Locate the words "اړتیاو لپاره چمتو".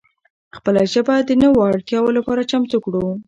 1.69-2.77